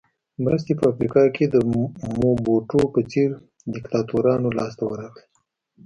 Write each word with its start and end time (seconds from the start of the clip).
مرستې 0.43 0.73
په 0.79 0.85
افریقا 0.91 1.23
کې 1.35 1.45
د 1.53 1.55
موبوټو 2.21 2.81
په 2.93 3.01
څېر 3.11 3.29
دیکتاتورانو 3.73 4.47
لاس 4.57 4.71
ته 4.79 4.83
ورغلې. 4.89 5.25